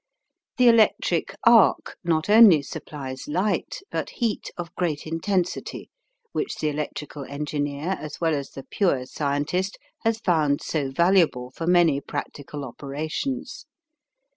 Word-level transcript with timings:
The 0.57 0.67
electric 0.67 1.35
arc 1.45 1.95
not 2.03 2.27
only 2.27 2.63
supplies 2.63 3.27
light, 3.27 3.81
but 3.91 4.09
heat 4.09 4.49
of 4.57 4.73
great 4.73 5.05
intensity 5.05 5.91
which 6.31 6.55
the 6.55 6.69
electrical 6.69 7.23
engineer 7.25 7.89
as 7.99 8.19
well 8.19 8.33
as 8.33 8.49
the 8.49 8.63
pure 8.63 9.05
scientist 9.05 9.77
has 9.99 10.17
found 10.19 10.59
so 10.63 10.89
valuable 10.89 11.51
for 11.51 11.67
many 11.67 12.01
practical 12.01 12.65
operations. 12.65 13.67